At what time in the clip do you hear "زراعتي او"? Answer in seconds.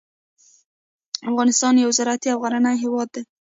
1.97-2.39